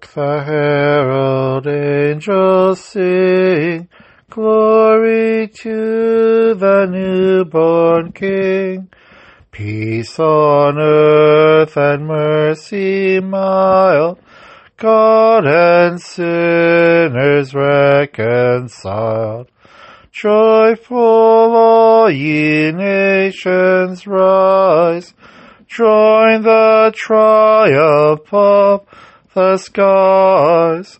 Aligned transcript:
Hark 0.00 0.14
the 0.14 0.44
herald 0.44 1.66
angels 1.66 2.80
sing, 2.80 3.88
Glory 4.30 5.48
to 5.48 6.54
the 6.54 6.86
newborn 6.86 8.12
King. 8.12 8.88
Peace 9.50 10.18
on 10.18 10.78
earth 10.78 11.76
and 11.76 12.06
mercy 12.06 13.20
mild, 13.20 14.18
God 14.78 15.44
and 15.46 16.00
sinners 16.00 17.52
reconciled. 17.54 19.48
Joyful 20.12 20.98
all 20.98 22.10
ye 22.10 22.72
nations 22.72 24.06
rise, 24.06 25.12
join 25.66 26.42
the 26.42 26.92
triumph 26.96 28.32
of 28.32 28.86
the 29.39 29.57
skies. 29.57 30.99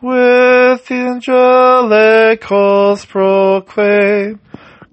With 0.00 0.90
angelic 0.90 2.44
hosts 2.44 3.06
proclaim, 3.06 4.40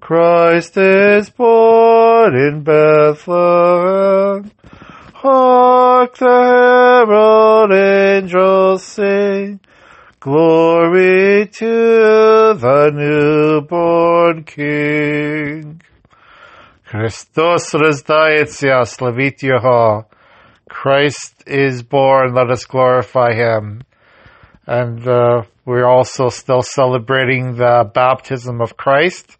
Christ 0.00 0.76
is 0.76 1.30
born 1.30 2.34
in 2.36 2.62
Bethlehem. 2.64 4.50
Hark 5.14 6.16
the 6.18 6.26
herald 6.26 7.72
angels 7.72 8.84
sing, 8.84 9.60
Glory 10.20 11.46
to 11.46 12.54
the 12.54 12.90
newborn 12.92 14.42
King. 14.44 15.80
Christos 16.84 17.74
рождается, 17.74 18.84
славить 18.84 19.42
Его. 19.42 20.06
Christ 20.71 21.43
is 21.45 21.83
born, 21.83 22.33
let 22.33 22.49
us 22.49 22.63
glorify 22.63 23.33
Him. 23.33 23.83
And 24.65 25.05
uh, 25.05 25.43
we're 25.65 25.85
also 25.85 26.29
still 26.29 26.63
celebrating 26.63 27.55
the 27.55 27.91
baptism 27.93 28.61
of 28.61 28.77
Christ. 28.77 29.37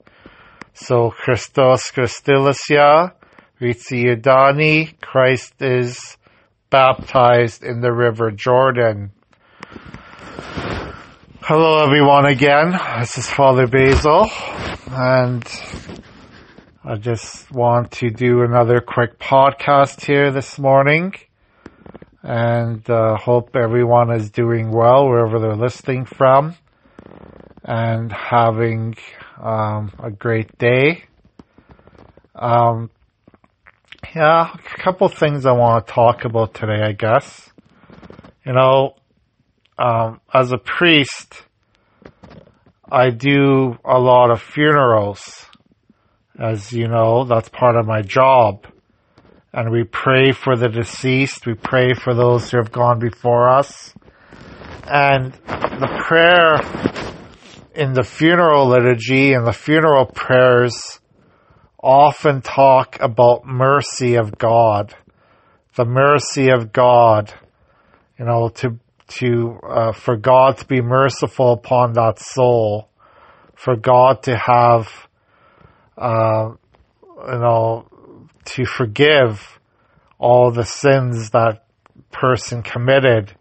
So 0.73 1.10
Christos 1.10 1.90
Christilisya, 1.92 3.14
Ritzi 3.62 4.04
Yudani, 4.04 5.00
Christ 5.00 5.54
is 5.62 6.18
baptized 6.70 7.64
in 7.64 7.80
the 7.80 7.94
river 7.94 8.32
Jordan. 8.32 9.12
Hello 11.42 11.84
everyone 11.84 12.26
again. 12.26 12.78
This 13.00 13.18
is 13.18 13.30
Father 13.30 13.68
Basil 13.68 14.30
and 14.92 15.44
I 16.84 16.96
just 16.96 17.52
want 17.52 17.92
to 18.00 18.10
do 18.10 18.42
another 18.42 18.82
quick 18.82 19.20
podcast 19.20 20.04
here 20.04 20.32
this 20.32 20.58
morning 20.58 21.14
and 22.23 22.90
uh, 22.90 23.18
hope 23.18 23.56
everyone 23.56 24.12
is 24.12 24.32
doing 24.32 24.72
well 24.72 25.08
wherever 25.08 25.40
they're 25.40 25.56
listening 25.56 26.06
from 26.06 26.56
and 27.64 28.12
having 28.12 28.96
um, 29.40 29.92
a 30.02 30.10
great 30.10 30.58
day. 30.58 31.04
Um, 32.34 32.90
yeah, 34.16 34.52
a 34.52 34.78
couple 34.80 35.08
things 35.08 35.45
I 35.45 35.52
want 35.52 35.86
to 35.86 35.94
talk 35.94 36.26
about 36.26 36.56
today, 36.56 36.82
I 36.82 36.94
guess. 36.94 37.52
You 38.44 38.54
know, 38.54 38.95
um, 39.78 40.20
as 40.34 40.52
a 40.52 40.58
priest, 40.58 41.44
I 42.92 43.12
do 43.12 43.78
a 43.86 44.00
lot 44.00 44.32
of 44.32 44.42
funerals. 44.42 45.45
As 46.42 46.73
you 46.73 46.88
know, 46.88 47.23
that's 47.23 47.50
part 47.50 47.75
of 47.75 47.86
my 47.86 48.02
job. 48.02 48.66
And 49.53 49.70
we 49.70 49.84
pray 49.84 50.31
for 50.31 50.56
the 50.56 50.70
deceased. 50.70 51.45
We 51.45 51.53
pray 51.53 51.94
for 51.94 52.16
those 52.16 52.50
who 52.50 52.58
have 52.58 52.72
gone 52.72 52.98
before 52.98 53.48
us. 53.48 53.94
And 54.88 55.33
the 55.33 56.03
prayer 56.08 56.56
in 57.75 57.94
the 57.94 58.02
funeral 58.03 58.67
liturgy 58.67 59.33
and 59.33 59.45
the 59.45 59.54
funeral 59.54 60.08
prayers 60.08 60.99
often 61.77 62.42
talk 62.42 62.98
about 62.99 63.45
mercy 63.45 64.16
of 64.16 64.36
God. 64.39 64.95
The 65.76 65.86
mercy 65.86 66.49
of 66.49 66.73
God. 66.73 67.32
You 68.17 68.26
know, 68.26 68.49
to 68.49 68.80
to 69.20 69.60
uh, 69.64 69.92
for 69.92 70.16
God 70.16 70.58
to 70.58 70.66
be 70.66 70.82
merciful 70.82 71.54
upon 71.54 71.93
that 71.93 72.17
soul, 72.17 72.89
for 73.55 73.76
God 73.76 74.23
to 74.23 74.36
have, 74.36 75.08
uh, 76.02 76.56
you 77.28 77.39
know, 77.39 77.86
to 78.45 78.66
forgive 78.66 79.60
all 80.17 80.52
the 80.52 80.66
sins 80.66 81.30
that 81.30 81.66
person 82.12 82.64
committed, 82.64 83.34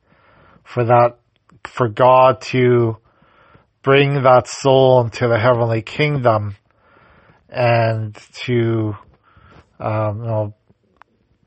for 0.64 0.84
that, 0.84 1.18
for 1.64 1.88
God 1.88 2.40
to 2.42 2.98
bring 3.82 4.22
that 4.22 4.46
soul 4.46 5.00
into 5.00 5.26
the 5.26 5.38
heavenly 5.38 5.82
kingdom, 5.82 6.56
and 7.48 8.14
to, 8.44 8.94
um, 9.78 10.20
you 10.20 10.26
know, 10.26 10.54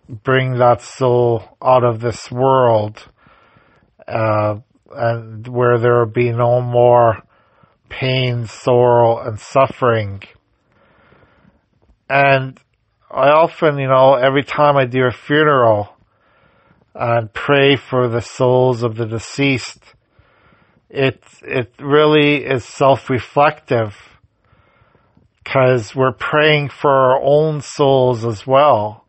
bring 0.10 0.58
that 0.58 0.82
soul 0.82 1.44
out 1.62 1.84
of 1.84 2.02
this 2.02 2.30
world 2.30 3.08
uh, 4.08 4.56
and 4.96 5.48
where 5.48 5.78
there 5.78 6.00
will 6.00 6.12
be 6.12 6.32
no 6.32 6.62
more 6.62 7.24
pain, 7.90 8.48
sorrow, 8.48 9.20
and 9.20 9.40
suffering. 9.40 10.22
And 12.10 12.60
I 13.10 13.30
often, 13.30 13.78
you 13.78 13.88
know, 13.88 14.16
every 14.16 14.44
time 14.44 14.78
I 14.78 14.86
do 14.86 15.06
a 15.06 15.12
funeral 15.12 15.90
and 16.94 17.34
pray 17.34 17.76
for 17.76 18.08
the 18.08 18.22
souls 18.22 18.84
of 18.84 18.96
the 18.96 19.06
deceased, 19.06 19.82
it 20.90 21.24
it 21.42 21.74
really 21.80 22.46
is 22.46 22.64
self-reflective 22.64 23.96
because 25.44 25.96
we're 25.96 26.12
praying 26.12 26.70
for 26.70 26.92
our 26.92 27.22
own 27.22 27.62
souls 27.62 28.26
as 28.26 28.46
well. 28.46 29.06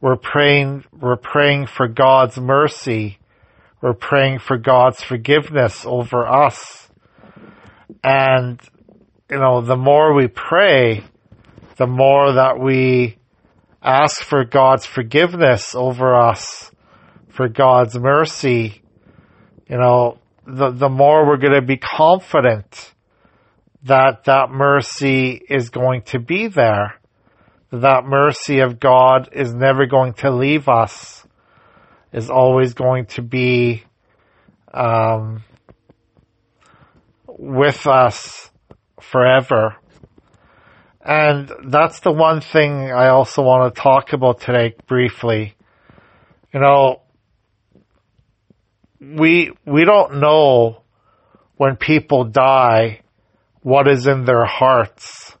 We're 0.00 0.16
praying 0.16 0.84
we're 0.92 1.16
praying 1.16 1.66
for 1.66 1.86
God's 1.88 2.38
mercy 2.38 3.18
we're 3.80 3.94
praying 3.94 4.40
for 4.40 4.58
God's 4.58 5.02
forgiveness 5.02 5.84
over 5.86 6.26
us. 6.26 6.88
And, 8.02 8.60
you 9.30 9.38
know, 9.38 9.60
the 9.60 9.76
more 9.76 10.14
we 10.14 10.26
pray, 10.26 11.04
the 11.78 11.86
more 11.86 12.32
that 12.32 12.60
we 12.60 13.16
ask 13.82 14.20
for 14.22 14.44
God's 14.44 14.84
forgiveness 14.84 15.74
over 15.74 16.14
us, 16.14 16.70
for 17.28 17.48
God's 17.48 17.96
mercy, 17.98 18.82
you 19.68 19.78
know, 19.78 20.18
the, 20.46 20.70
the 20.70 20.88
more 20.88 21.26
we're 21.26 21.36
going 21.36 21.54
to 21.54 21.62
be 21.62 21.76
confident 21.76 22.92
that 23.84 24.24
that 24.24 24.50
mercy 24.50 25.40
is 25.48 25.70
going 25.70 26.02
to 26.02 26.18
be 26.18 26.48
there. 26.48 27.00
That 27.70 28.04
mercy 28.04 28.60
of 28.60 28.80
God 28.80 29.28
is 29.32 29.54
never 29.54 29.86
going 29.86 30.14
to 30.14 30.30
leave 30.30 30.68
us 30.68 31.24
is 32.12 32.30
always 32.30 32.74
going 32.74 33.06
to 33.06 33.22
be 33.22 33.84
um, 34.72 35.44
with 37.26 37.86
us 37.86 38.50
forever. 39.00 39.76
And 41.08 41.50
that's 41.64 42.00
the 42.00 42.12
one 42.12 42.42
thing 42.42 42.92
I 42.92 43.08
also 43.08 43.40
want 43.40 43.74
to 43.74 43.80
talk 43.80 44.12
about 44.12 44.42
today 44.42 44.74
briefly. 44.86 45.54
You 46.52 46.60
know, 46.60 47.00
we, 49.00 49.52
we 49.64 49.86
don't 49.86 50.20
know 50.20 50.82
when 51.56 51.76
people 51.76 52.24
die 52.24 53.00
what 53.62 53.88
is 53.88 54.06
in 54.06 54.26
their 54.26 54.44
hearts. 54.44 55.34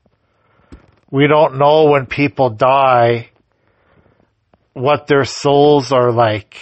We 1.10 1.26
don't 1.26 1.58
know 1.58 1.90
when 1.90 2.06
people 2.06 2.48
die 2.48 3.28
what 4.72 5.06
their 5.06 5.26
souls 5.26 5.92
are 5.92 6.12
like. 6.12 6.56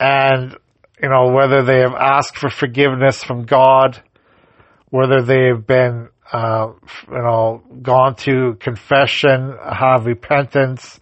And, 0.00 0.56
you 1.00 1.08
know, 1.08 1.30
whether 1.30 1.62
they 1.62 1.78
have 1.78 1.94
asked 1.94 2.38
for 2.38 2.50
forgiveness 2.50 3.22
from 3.22 3.44
God, 3.44 4.02
whether 4.90 5.22
they 5.22 5.46
have 5.46 5.64
been, 5.64 6.08
uh, 6.32 6.72
you 7.08 7.18
know, 7.18 7.62
gone 7.82 8.16
to 8.16 8.56
confession, 8.58 9.54
have 9.62 10.06
repentance, 10.06 10.98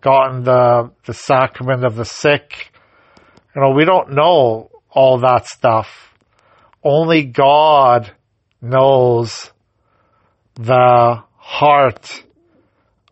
gotten 0.00 0.42
the, 0.44 0.90
the 1.04 1.12
sacrament 1.12 1.84
of 1.84 1.96
the 1.96 2.04
sick. 2.04 2.72
You 3.54 3.62
know, 3.62 3.70
we 3.72 3.84
don't 3.84 4.12
know 4.12 4.70
all 4.90 5.18
that 5.18 5.46
stuff. 5.46 6.14
Only 6.82 7.24
God 7.24 8.10
knows 8.62 9.52
the 10.54 11.22
heart 11.36 12.24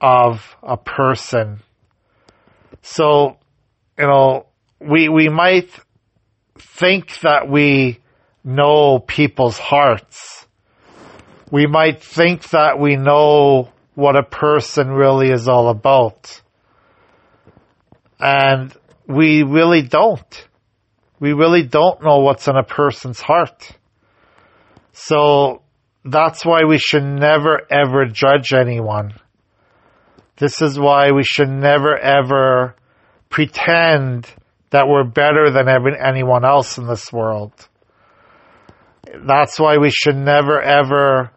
of 0.00 0.56
a 0.62 0.76
person. 0.76 1.60
So, 2.82 3.36
you 3.98 4.06
know, 4.06 4.46
we, 4.80 5.08
we 5.08 5.28
might 5.28 5.70
think 6.58 7.20
that 7.20 7.48
we 7.48 7.98
know 8.44 9.00
people's 9.00 9.58
hearts. 9.58 10.37
We 11.50 11.66
might 11.66 12.02
think 12.02 12.50
that 12.50 12.78
we 12.78 12.96
know 12.96 13.72
what 13.94 14.16
a 14.16 14.22
person 14.22 14.88
really 14.88 15.30
is 15.30 15.48
all 15.48 15.70
about. 15.70 16.42
And 18.20 18.74
we 19.06 19.42
really 19.42 19.82
don't. 19.82 20.48
We 21.20 21.32
really 21.32 21.64
don't 21.64 22.02
know 22.02 22.18
what's 22.18 22.46
in 22.48 22.56
a 22.56 22.62
person's 22.62 23.20
heart. 23.20 23.70
So 24.92 25.62
that's 26.04 26.44
why 26.44 26.64
we 26.64 26.78
should 26.78 27.04
never 27.04 27.60
ever 27.70 28.06
judge 28.06 28.52
anyone. 28.52 29.14
This 30.36 30.62
is 30.62 30.78
why 30.78 31.10
we 31.10 31.24
should 31.24 31.48
never 31.48 31.96
ever 31.96 32.76
pretend 33.30 34.28
that 34.70 34.86
we're 34.86 35.04
better 35.04 35.50
than 35.50 35.66
anyone 35.68 36.44
else 36.44 36.78
in 36.78 36.86
this 36.86 37.12
world. 37.12 37.52
That's 39.26 39.58
why 39.58 39.78
we 39.78 39.90
should 39.90 40.16
never 40.16 40.60
ever 40.60 41.30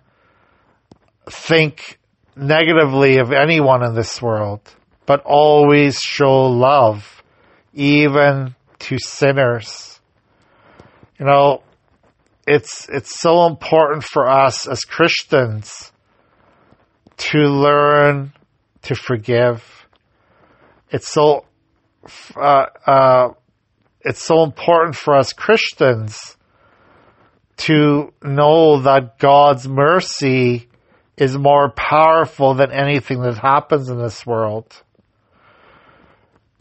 think 1.29 2.00
negatively 2.35 3.18
of 3.18 3.31
anyone 3.31 3.83
in 3.83 3.95
this 3.95 4.21
world, 4.21 4.62
but 5.06 5.21
always 5.25 6.00
show 6.00 6.45
love, 6.47 7.23
even 7.73 8.56
to 8.79 8.97
sinners. 9.00 10.00
You 11.19 11.25
know, 11.25 11.63
it's, 12.47 12.89
it's 12.89 13.19
so 13.19 13.45
important 13.45 14.03
for 14.03 14.27
us 14.27 14.68
as 14.68 14.81
Christians 14.81 15.91
to 17.18 17.38
learn 17.38 18.33
to 18.83 18.95
forgive. 18.95 19.63
It's 20.89 21.07
so, 21.07 21.45
uh, 22.35 22.65
uh, 22.85 23.29
it's 24.01 24.23
so 24.23 24.44
important 24.44 24.95
for 24.95 25.15
us 25.15 25.33
Christians 25.33 26.38
to 27.57 28.12
know 28.23 28.81
that 28.81 29.19
God's 29.19 29.68
mercy 29.68 30.68
is 31.21 31.38
more 31.38 31.69
powerful 31.69 32.56
than 32.56 32.71
anything 32.71 33.21
that 33.21 33.38
happens 33.38 33.89
in 33.89 34.00
this 34.00 34.25
world. 34.25 34.65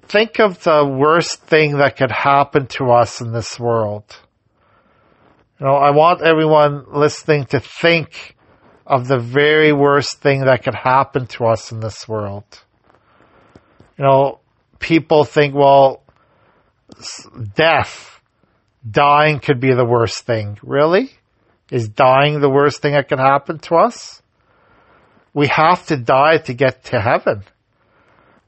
Think 0.02 0.38
of 0.38 0.62
the 0.62 0.84
worst 0.84 1.40
thing 1.44 1.78
that 1.78 1.96
could 1.96 2.10
happen 2.10 2.66
to 2.76 2.90
us 2.90 3.22
in 3.22 3.32
this 3.32 3.58
world. 3.58 4.04
You 5.58 5.64
know, 5.64 5.76
I 5.76 5.92
want 5.92 6.20
everyone 6.20 6.84
listening 6.92 7.46
to 7.46 7.60
think 7.60 8.36
of 8.86 9.08
the 9.08 9.18
very 9.18 9.72
worst 9.72 10.20
thing 10.20 10.44
that 10.44 10.62
could 10.62 10.74
happen 10.74 11.26
to 11.28 11.46
us 11.46 11.72
in 11.72 11.80
this 11.80 12.06
world. 12.06 12.44
You 13.96 14.04
know, 14.04 14.40
people 14.78 15.24
think, 15.24 15.54
well, 15.54 16.02
death, 17.54 18.20
dying 18.86 19.40
could 19.40 19.58
be 19.58 19.72
the 19.72 19.86
worst 19.86 20.26
thing. 20.26 20.58
Really? 20.62 21.12
Is 21.70 21.88
dying 21.88 22.40
the 22.40 22.50
worst 22.50 22.82
thing 22.82 22.92
that 22.92 23.08
could 23.08 23.20
happen 23.20 23.58
to 23.60 23.76
us? 23.76 24.19
We 25.32 25.49
have 25.49 25.87
to 25.87 25.97
die 25.97 26.38
to 26.38 26.55
get 26.55 26.85
to 26.87 27.00
heaven. 27.00 27.44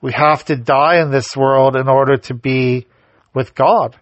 We 0.01 0.13
have 0.13 0.45
to 0.47 0.57
die 0.57 1.01
in 1.01 1.11
this 1.11 1.37
world 1.37 1.77
in 1.77 1.89
order 1.89 2.17
to 2.17 2.35
be 2.35 2.87
with 3.35 3.55
God. 3.55 3.97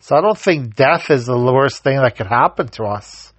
So 0.00 0.16
I 0.16 0.20
don't 0.20 0.38
think 0.38 0.76
death 0.76 1.10
is 1.10 1.26
the 1.26 1.38
worst 1.38 1.82
thing 1.82 1.96
that 1.96 2.16
could 2.16 2.26
happen 2.26 2.68
to 2.68 2.84
us. 2.84 3.32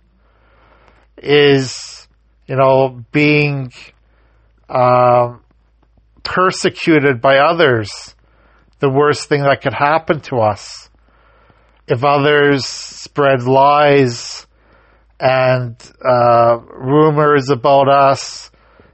Is 1.18 1.98
you 2.48 2.56
know, 2.56 3.04
being 3.12 3.72
uh, 4.70 5.36
persecuted 6.24 7.22
by 7.22 7.38
others, 7.38 8.16
the 8.80 8.90
worst 8.90 9.28
thing 9.28 9.44
that 9.44 9.62
could 9.62 9.74
happen 9.74 10.22
to 10.22 10.38
us. 10.38 10.90
If 11.88 12.04
others 12.04 12.66
spread 12.66 13.44
lies 13.44 14.48
and 15.20 15.76
uh, 16.04 16.58
rumors 16.60 17.50
about 17.50 17.90
us, 17.90 18.50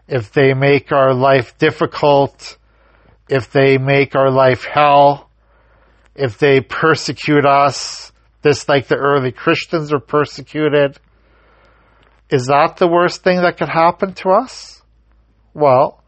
if 0.08 0.32
they 0.32 0.54
make 0.54 0.92
our 0.92 1.14
life 1.14 1.58
difficult, 1.58 2.58
if 3.30 3.52
they 3.52 3.78
make 3.78 4.16
our 4.16 4.30
life 4.30 4.66
hell, 4.66 5.30
if 6.16 6.38
they 6.38 6.62
persecute 6.62 7.46
us, 7.46 8.12
just 8.44 8.68
like 8.68 8.88
the 8.88 8.98
early 8.98 9.32
Christians 9.32 9.92
were 9.92 10.00
persecuted, 10.00 11.00
is 12.30 12.48
that 12.48 12.78
the 12.78 12.88
worst 12.88 13.24
thing 13.24 13.42
that 13.42 13.58
could 13.58 13.70
happen 13.70 14.14
to 14.16 14.30
us? 14.30 14.82
Well, 15.54 16.04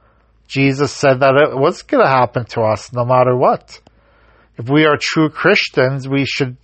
Jesus 0.48 0.92
said 0.92 1.22
that 1.22 1.36
it 1.36 1.58
was 1.58 1.82
going 1.84 2.04
to 2.04 2.10
happen 2.10 2.46
to 2.46 2.62
us 2.62 2.94
no 2.94 3.06
matter 3.06 3.36
what. 3.36 3.80
If 4.58 4.70
we 4.70 4.86
are 4.86 4.98
true 5.00 5.30
Christians, 5.30 6.08
we 6.08 6.26
should 6.26 6.58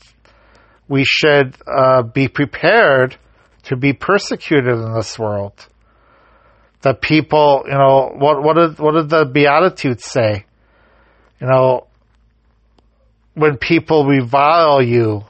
we 0.88 1.04
should 1.06 1.56
uh, 1.68 2.04
be 2.04 2.28
prepared 2.28 3.18
to 3.63 3.78
be 3.78 3.94
persecuted 3.94 4.78
in 4.78 4.94
this 4.94 5.18
world. 5.18 5.68
That 6.81 7.01
people, 7.01 7.63
you 7.66 7.74
know, 7.74 8.12
what 8.18 8.42
what 8.42 8.56
did 8.56 8.80
what 8.80 8.94
did 8.94 9.10
the 9.10 9.25
Beatitudes 9.25 10.06
say? 10.06 10.45
You 11.39 11.48
know, 11.48 11.88
when 13.36 13.57
people 13.57 14.06
revile 14.06 14.81
you, 14.81 15.24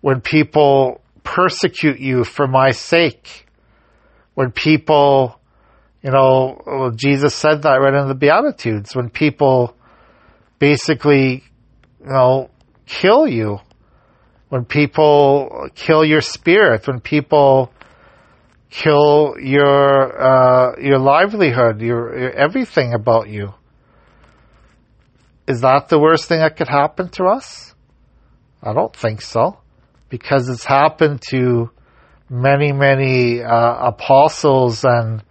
when 0.00 0.20
people 0.20 1.00
persecute 1.26 1.98
you 1.98 2.24
for 2.24 2.46
my 2.46 2.70
sake. 2.70 3.46
When 4.34 4.52
people, 4.52 5.38
you 6.02 6.10
know, 6.10 6.92
Jesus 6.94 7.34
said 7.34 7.62
that 7.62 7.74
right 7.76 7.94
in 7.94 8.08
the 8.08 8.14
Beatitudes, 8.14 8.94
when 8.94 9.10
people 9.10 9.74
basically, 10.58 11.42
you 12.00 12.06
know, 12.06 12.50
kill 12.86 13.26
you, 13.26 13.58
when 14.48 14.64
people 14.64 15.68
kill 15.74 16.04
your 16.04 16.20
spirit, 16.20 16.86
when 16.86 17.00
people 17.00 17.72
kill 18.70 19.36
your, 19.40 20.20
uh, 20.20 20.80
your 20.80 20.98
livelihood, 20.98 21.80
your, 21.80 22.18
your 22.18 22.30
everything 22.32 22.94
about 22.94 23.28
you. 23.28 23.54
Is 25.46 25.60
that 25.60 25.88
the 25.88 25.98
worst 25.98 26.26
thing 26.26 26.40
that 26.40 26.56
could 26.56 26.68
happen 26.68 27.08
to 27.10 27.24
us? 27.24 27.74
I 28.62 28.72
don't 28.72 28.94
think 28.94 29.22
so 29.22 29.58
because 30.08 30.48
it's 30.48 30.64
happened 30.64 31.22
to 31.30 31.70
many, 32.28 32.72
many 32.72 33.42
uh, 33.42 33.88
apostles 33.88 34.84
and 34.84 35.22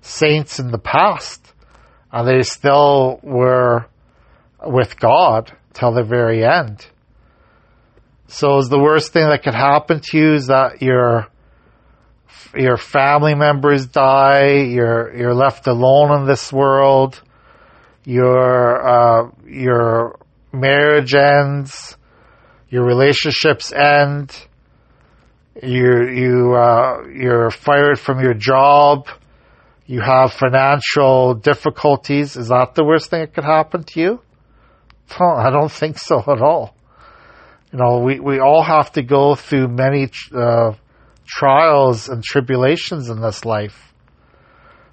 saints 0.00 0.58
in 0.58 0.70
the 0.70 0.78
past. 0.78 1.52
And 2.12 2.26
they 2.26 2.42
still 2.42 3.20
were 3.22 3.86
with 4.66 4.98
God 4.98 5.52
till 5.74 5.92
the 5.92 6.02
very 6.02 6.44
end. 6.44 6.84
So 8.26 8.58
is 8.58 8.68
the 8.68 8.78
worst 8.78 9.12
thing 9.12 9.28
that 9.28 9.42
could 9.42 9.54
happen 9.54 10.00
to 10.02 10.16
you 10.16 10.34
is 10.34 10.46
that 10.46 10.82
your 10.82 11.26
your 12.54 12.76
family 12.76 13.34
members 13.34 13.86
die, 13.86 14.54
you're 14.62 15.14
you're 15.16 15.34
left 15.34 15.66
alone 15.66 16.20
in 16.20 16.26
this 16.26 16.52
world, 16.52 17.20
your 18.04 18.86
uh, 18.86 19.30
your 19.46 20.18
marriage 20.52 21.14
ends, 21.14 21.96
your 22.68 22.84
relationships 22.84 23.72
end, 23.72 24.36
you 25.62 26.08
you 26.08 26.54
uh, 26.54 27.06
you're 27.14 27.50
fired 27.50 27.98
from 27.98 28.20
your 28.20 28.34
job, 28.34 29.08
you 29.86 30.00
have 30.00 30.32
financial 30.32 31.34
difficulties. 31.34 32.36
Is 32.36 32.48
that 32.48 32.74
the 32.74 32.84
worst 32.84 33.10
thing 33.10 33.20
that 33.20 33.34
could 33.34 33.44
happen 33.44 33.84
to 33.84 34.00
you? 34.00 34.20
I 35.18 35.50
don't 35.50 35.72
think 35.72 35.98
so 35.98 36.20
at 36.20 36.40
all. 36.40 36.74
You 37.72 37.78
know, 37.78 37.98
we, 37.98 38.20
we 38.20 38.40
all 38.40 38.62
have 38.62 38.92
to 38.92 39.02
go 39.02 39.34
through 39.34 39.68
many 39.68 40.10
uh, 40.34 40.72
trials 41.30 42.08
and 42.08 42.22
tribulations 42.24 43.08
in 43.08 43.20
this 43.20 43.44
life. 43.44 43.94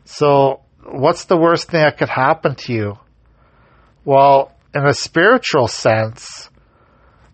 So, 0.06 0.62
what's 0.84 1.26
the 1.26 1.38
worst 1.38 1.70
thing 1.70 1.82
that 1.82 1.98
could 1.98 2.10
happen 2.10 2.56
to 2.56 2.74
you? 2.74 3.00
Well, 4.06 4.52
in 4.74 4.86
a 4.86 4.94
spiritual 4.94 5.68
sense, 5.68 6.50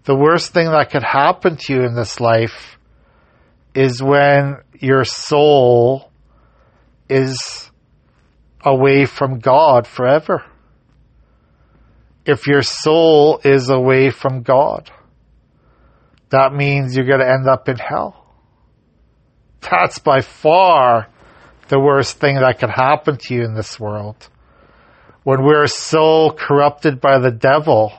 the 0.05 0.15
worst 0.15 0.53
thing 0.53 0.67
that 0.71 0.89
could 0.89 1.03
happen 1.03 1.57
to 1.57 1.73
you 1.73 1.81
in 1.83 1.95
this 1.95 2.19
life 2.19 2.77
is 3.75 4.01
when 4.01 4.57
your 4.79 5.03
soul 5.03 6.11
is 7.09 7.69
away 8.63 9.05
from 9.05 9.39
God 9.39 9.85
forever. 9.85 10.43
If 12.25 12.47
your 12.47 12.61
soul 12.61 13.41
is 13.43 13.69
away 13.69 14.09
from 14.09 14.43
God, 14.43 14.89
that 16.29 16.53
means 16.53 16.95
you're 16.95 17.05
going 17.05 17.19
to 17.19 17.29
end 17.29 17.47
up 17.47 17.67
in 17.67 17.77
hell. 17.77 18.22
That's 19.69 19.99
by 19.99 20.21
far 20.21 21.07
the 21.69 21.79
worst 21.79 22.17
thing 22.17 22.35
that 22.35 22.59
could 22.59 22.69
happen 22.69 23.17
to 23.17 23.33
you 23.33 23.43
in 23.43 23.53
this 23.53 23.79
world. 23.79 24.29
When 25.23 25.43
we're 25.43 25.67
so 25.67 26.31
corrupted 26.37 26.99
by 26.99 27.19
the 27.19 27.31
devil, 27.31 27.93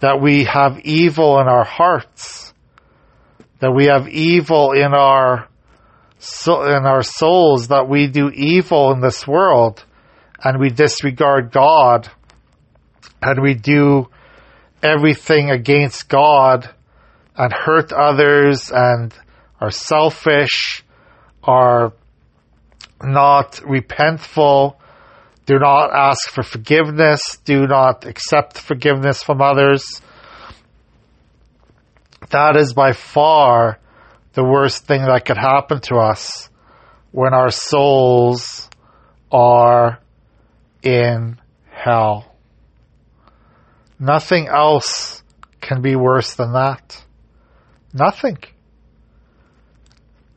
that 0.00 0.20
we 0.20 0.44
have 0.44 0.80
evil 0.80 1.40
in 1.40 1.48
our 1.48 1.64
hearts, 1.64 2.52
that 3.60 3.72
we 3.72 3.86
have 3.86 4.08
evil 4.08 4.72
in 4.72 4.92
our 4.92 5.48
in 6.46 6.86
our 6.86 7.02
souls, 7.02 7.68
that 7.68 7.88
we 7.88 8.08
do 8.08 8.30
evil 8.30 8.92
in 8.92 9.00
this 9.00 9.26
world, 9.26 9.84
and 10.42 10.58
we 10.58 10.70
disregard 10.70 11.52
God, 11.52 12.10
and 13.22 13.42
we 13.42 13.54
do 13.54 14.08
everything 14.82 15.50
against 15.50 16.08
God, 16.08 16.68
and 17.36 17.52
hurt 17.52 17.92
others, 17.92 18.70
and 18.72 19.14
are 19.60 19.70
selfish, 19.70 20.84
are 21.42 21.92
not 23.02 23.52
repentful, 23.56 24.76
do 25.46 25.60
not 25.60 25.92
ask 25.94 26.28
for 26.28 26.42
forgiveness. 26.42 27.20
Do 27.44 27.68
not 27.68 28.04
accept 28.04 28.58
forgiveness 28.58 29.22
from 29.22 29.40
others. 29.40 30.02
That 32.30 32.56
is 32.56 32.72
by 32.74 32.92
far 32.92 33.78
the 34.32 34.42
worst 34.42 34.86
thing 34.86 35.02
that 35.02 35.24
could 35.24 35.36
happen 35.38 35.80
to 35.82 35.96
us 35.96 36.50
when 37.12 37.32
our 37.32 37.52
souls 37.52 38.68
are 39.30 40.00
in 40.82 41.38
hell. 41.70 42.34
Nothing 44.00 44.48
else 44.48 45.22
can 45.60 45.80
be 45.80 45.94
worse 45.94 46.34
than 46.34 46.54
that. 46.54 47.04
Nothing. 47.94 48.38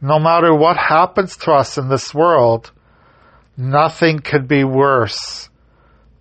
No 0.02 0.20
matter 0.20 0.54
what 0.56 0.78
happens 0.78 1.36
to 1.38 1.52
us 1.52 1.78
in 1.78 1.90
this 1.90 2.14
world, 2.14 2.72
nothing 3.58 4.20
could 4.20 4.48
be 4.48 4.64
worse 4.64 5.50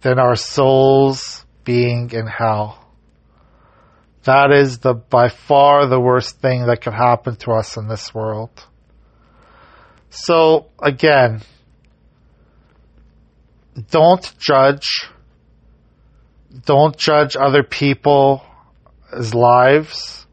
than 0.01 0.19
our 0.19 0.37
souls 0.37 1.45
being 1.65 2.11
in 2.13 2.27
hell. 2.27 2.85
That 4.25 4.51
is 4.51 4.79
the 4.79 4.95
by 4.95 5.29
far 5.29 5.87
the 5.87 6.01
worst 6.01 6.41
thing 6.41 6.67
that 6.67 6.83
could 6.83 6.93
happen 6.93 7.37
to 7.37 7.53
us 7.53 7.77
in 7.77 7.89
this 7.89 8.13
world. 8.13 8.51
So 10.11 10.67
again, 10.81 11.43
don't 13.91 14.35
judge. 14.39 15.07
Don't 16.65 16.97
judge 16.97 17.37
other 17.37 17.63
people's 17.63 18.43
lives. 19.33 20.27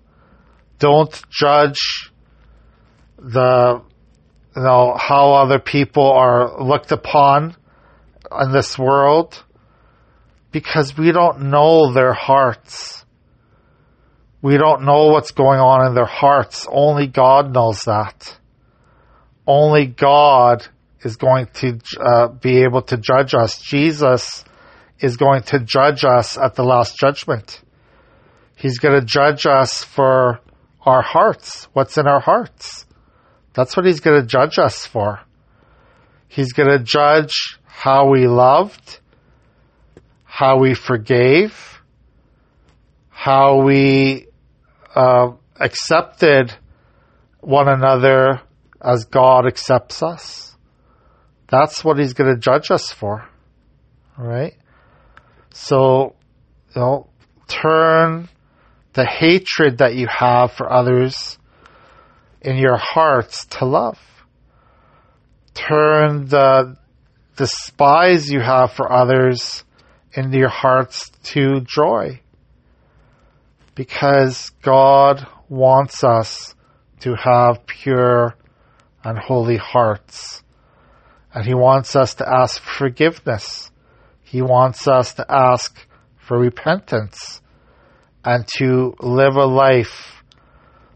Don't 0.80 1.22
judge 1.30 2.12
the 3.18 3.82
you 4.56 4.62
know 4.62 4.96
how 4.98 5.34
other 5.34 5.60
people 5.60 6.12
are 6.12 6.64
looked 6.64 6.92
upon 6.92 7.56
in 8.42 8.52
this 8.52 8.78
world 8.78 9.44
because 10.52 10.98
we 10.98 11.12
don't 11.12 11.50
know 11.50 11.92
their 11.92 12.14
hearts. 12.14 13.04
We 14.42 14.58
don't 14.58 14.84
know 14.84 15.08
what's 15.08 15.32
going 15.32 15.60
on 15.60 15.88
in 15.88 15.96
their 15.96 16.06
hearts. 16.06 16.68
Only 16.72 17.08
God 17.08 17.54
knows 17.54 17.82
that. 17.82 18.38
Only 19.46 19.88
God 19.88 20.66
is 21.02 21.18
going 21.18 21.48
to 21.56 21.80
uh, 22.00 22.28
be 22.30 22.64
able 22.64 22.84
to 22.84 22.98
judge 22.98 23.34
us. 23.34 23.60
Jesus 23.60 24.46
is 25.00 25.18
going 25.18 25.44
to 25.44 25.60
judge 25.60 26.06
us 26.06 26.38
at 26.38 26.56
the 26.56 26.64
last 26.64 26.98
judgment. 26.98 27.62
He's 28.56 28.80
going 28.80 29.00
to 29.00 29.06
judge 29.06 29.46
us 29.46 29.84
for 29.84 30.40
our 30.86 31.02
hearts, 31.02 31.68
what's 31.74 31.98
in 31.98 32.08
our 32.08 32.22
hearts. 32.22 32.85
That's 33.56 33.76
what 33.76 33.86
he's 33.86 34.02
going 34.02 34.22
to 34.22 34.28
judge 34.28 34.60
us 34.60 34.86
for. 34.86 35.22
He's 36.28 36.54
going 36.54 36.70
to 36.70 36.84
judge 36.84 37.58
how 37.66 38.10
we 38.10 38.28
loved, 38.28 39.00
how 40.26 40.60
we 40.60 40.74
forgave, 40.74 41.82
how 43.10 43.62
we 43.64 44.28
uh, 44.94 45.32
accepted 45.60 46.54
one 47.40 47.70
another 47.70 48.42
as 48.82 49.06
God 49.06 49.48
accepts 49.48 50.04
us. 50.04 50.56
That's 51.48 51.84
what 51.84 51.98
He's 51.98 52.14
going 52.14 52.34
to 52.34 52.40
judge 52.40 52.72
us 52.72 52.92
for. 52.92 53.28
All 54.18 54.26
right? 54.26 54.56
So, 55.52 56.16
you 56.76 56.82
know, 56.82 57.08
turn 57.48 58.30
the 58.94 59.06
hatred 59.06 59.78
that 59.78 59.96
you 59.96 60.08
have 60.08 60.54
for 60.54 60.72
others 60.72 61.38
in 62.46 62.58
your 62.58 62.78
hearts 62.78 63.46
to 63.46 63.66
love. 63.66 64.00
Turn 65.56 66.28
the 66.28 66.78
despise 67.36 68.30
you 68.30 68.40
have 68.40 68.72
for 68.72 68.92
others 68.92 69.64
into 70.14 70.38
your 70.38 70.50
hearts 70.50 71.10
to 71.24 71.62
joy. 71.62 72.22
Because 73.74 74.52
God 74.62 75.26
wants 75.50 76.04
us 76.04 76.54
to 77.00 77.16
have 77.16 77.66
pure 77.66 78.36
and 79.04 79.18
holy 79.18 79.58
hearts. 79.58 80.44
And 81.34 81.46
He 81.46 81.56
wants 81.56 81.96
us 81.96 82.14
to 82.16 82.30
ask 82.30 82.62
forgiveness. 82.62 83.72
He 84.22 84.44
wants 84.44 84.88
us 84.88 85.16
to 85.16 85.26
ask 85.28 85.76
for 86.18 86.38
repentance 86.38 87.42
and 88.24 88.48
to 88.58 88.96
live 89.00 89.36
a 89.36 89.46
life 89.46 90.24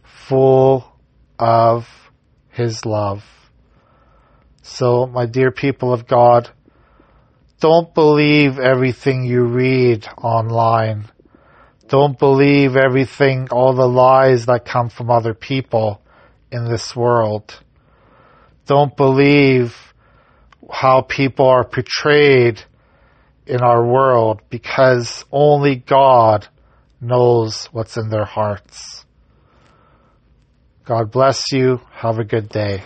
full 0.03 0.85
of 1.39 1.87
His 2.49 2.85
love. 2.85 3.23
So, 4.61 5.07
my 5.07 5.25
dear 5.25 5.51
people 5.51 5.93
of 5.93 6.05
God, 6.05 6.49
don't 7.59 7.93
believe 7.93 8.59
everything 8.59 9.23
you 9.23 9.43
read 9.43 10.07
online. 10.17 11.09
Don't 11.87 12.19
believe 12.19 12.75
everything, 12.75 13.47
all 13.51 13.73
the 13.73 13.87
lies 13.87 14.45
that 14.45 14.65
come 14.65 14.89
from 14.89 15.09
other 15.09 15.33
people 15.33 16.01
in 16.51 16.65
this 16.65 16.95
world. 16.95 17.59
Don't 18.67 18.95
believe 18.95 19.75
how 20.71 21.01
people 21.01 21.47
are 21.47 21.63
portrayed 21.63 22.61
in 23.47 23.61
our 23.61 23.83
world 23.83 24.41
because 24.49 25.25
only 25.31 25.75
God 25.75 26.47
knows 27.01 27.65
what's 27.71 27.97
in 27.97 28.09
their 28.09 28.25
hearts. 28.25 28.98
God 30.89 31.11
bless 31.11 31.51
you. 31.51 31.79
Have 31.91 32.17
a 32.17 32.23
good 32.23 32.49
day. 32.49 32.81